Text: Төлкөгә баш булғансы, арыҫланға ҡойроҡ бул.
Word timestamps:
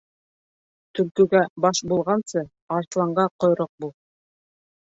Төлкөгә 0.99 1.43
баш 1.65 1.81
булғансы, 1.91 2.43
арыҫланға 2.79 3.29
ҡойроҡ 3.45 3.73
бул. 3.85 3.97